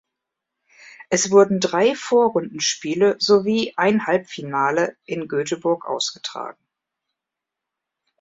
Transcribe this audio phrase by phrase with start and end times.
[1.11, 6.57] Es wurden drei Vorrundenspiele sowie ein Halbfinale in Göteborg ausgetragen.